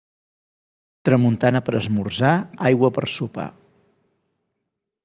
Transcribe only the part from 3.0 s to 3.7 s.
sopar.